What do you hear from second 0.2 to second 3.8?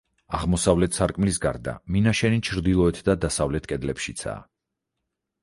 აღმოსავლეთ სარკმლის გარდა, მინაშენი ჩრდილოეთ და დასავლეთ